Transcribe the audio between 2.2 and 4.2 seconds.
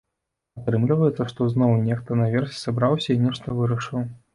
наверсе сабраўся і нешта вырашыў.